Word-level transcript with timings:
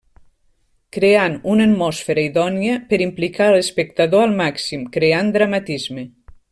Creant 0.95 1.35
una 1.55 1.67
atmosfera 1.71 2.23
idònia 2.29 2.79
per 2.93 3.01
implicar 3.07 3.49
a 3.51 3.55
l'espectador 3.59 4.27
al 4.29 4.37
màxim, 4.43 4.91
creant 4.99 5.35
dramatisme. 5.41 6.09